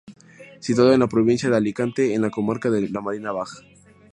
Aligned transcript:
Situado 0.61 0.93
en 0.95 0.99
la 0.99 1.05
provincia 1.07 1.47
de 1.51 1.57
Alicante, 1.57 2.15
en 2.15 2.23
la 2.23 2.31
comarca 2.31 2.71
de 2.71 2.89
la 2.89 3.01
Marina 3.01 3.31
Baja. 3.31 3.59